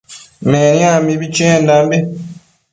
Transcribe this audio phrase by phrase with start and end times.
[0.49, 1.97] Meniac mibi chiendambi